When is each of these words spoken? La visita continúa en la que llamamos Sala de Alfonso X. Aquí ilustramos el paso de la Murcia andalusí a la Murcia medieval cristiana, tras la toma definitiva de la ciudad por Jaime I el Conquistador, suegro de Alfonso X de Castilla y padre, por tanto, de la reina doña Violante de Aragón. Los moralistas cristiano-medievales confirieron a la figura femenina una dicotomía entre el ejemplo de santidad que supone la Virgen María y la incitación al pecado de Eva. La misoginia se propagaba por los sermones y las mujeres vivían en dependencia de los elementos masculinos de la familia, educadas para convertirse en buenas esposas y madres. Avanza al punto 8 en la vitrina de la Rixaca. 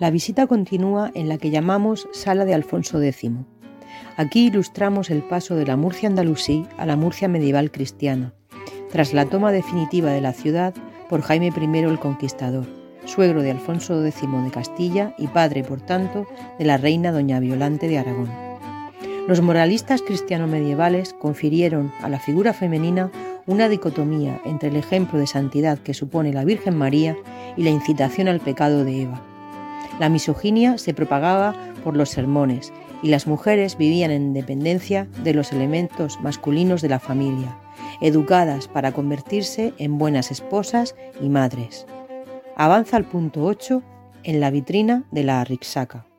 La 0.00 0.10
visita 0.10 0.46
continúa 0.46 1.10
en 1.14 1.28
la 1.28 1.36
que 1.36 1.50
llamamos 1.50 2.08
Sala 2.12 2.46
de 2.46 2.54
Alfonso 2.54 3.02
X. 3.02 3.32
Aquí 4.16 4.46
ilustramos 4.46 5.10
el 5.10 5.22
paso 5.22 5.56
de 5.56 5.66
la 5.66 5.76
Murcia 5.76 6.08
andalusí 6.08 6.66
a 6.78 6.86
la 6.86 6.96
Murcia 6.96 7.28
medieval 7.28 7.70
cristiana, 7.70 8.32
tras 8.90 9.12
la 9.12 9.26
toma 9.26 9.52
definitiva 9.52 10.10
de 10.10 10.22
la 10.22 10.32
ciudad 10.32 10.72
por 11.10 11.20
Jaime 11.20 11.48
I 11.54 11.78
el 11.80 11.98
Conquistador, 11.98 12.64
suegro 13.04 13.42
de 13.42 13.50
Alfonso 13.50 14.02
X 14.02 14.22
de 14.22 14.50
Castilla 14.50 15.14
y 15.18 15.26
padre, 15.26 15.64
por 15.64 15.82
tanto, 15.82 16.26
de 16.58 16.64
la 16.64 16.78
reina 16.78 17.12
doña 17.12 17.38
Violante 17.38 17.86
de 17.86 17.98
Aragón. 17.98 18.30
Los 19.28 19.42
moralistas 19.42 20.00
cristiano-medievales 20.00 21.12
confirieron 21.12 21.92
a 22.00 22.08
la 22.08 22.20
figura 22.20 22.54
femenina 22.54 23.12
una 23.46 23.68
dicotomía 23.68 24.40
entre 24.46 24.70
el 24.70 24.76
ejemplo 24.76 25.18
de 25.18 25.26
santidad 25.26 25.78
que 25.78 25.92
supone 25.92 26.32
la 26.32 26.46
Virgen 26.46 26.78
María 26.78 27.18
y 27.54 27.64
la 27.64 27.70
incitación 27.70 28.28
al 28.28 28.40
pecado 28.40 28.82
de 28.82 29.02
Eva. 29.02 29.29
La 29.98 30.08
misoginia 30.08 30.78
se 30.78 30.94
propagaba 30.94 31.54
por 31.84 31.96
los 31.96 32.10
sermones 32.10 32.72
y 33.02 33.08
las 33.08 33.26
mujeres 33.26 33.76
vivían 33.76 34.10
en 34.10 34.34
dependencia 34.34 35.06
de 35.24 35.34
los 35.34 35.52
elementos 35.52 36.20
masculinos 36.20 36.82
de 36.82 36.88
la 36.88 37.00
familia, 37.00 37.56
educadas 38.00 38.68
para 38.68 38.92
convertirse 38.92 39.72
en 39.78 39.98
buenas 39.98 40.30
esposas 40.30 40.94
y 41.20 41.28
madres. 41.28 41.86
Avanza 42.56 42.96
al 42.96 43.04
punto 43.04 43.44
8 43.44 43.82
en 44.24 44.40
la 44.40 44.50
vitrina 44.50 45.04
de 45.10 45.24
la 45.24 45.42
Rixaca. 45.44 46.09